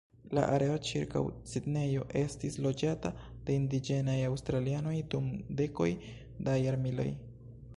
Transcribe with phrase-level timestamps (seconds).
[0.35, 3.11] La areo ĉirkaŭ Sidnejo estis loĝata
[3.49, 5.29] de indiĝenaj aŭstralianoj dum
[5.61, 5.91] dekoj
[6.49, 7.09] da jarmiloj.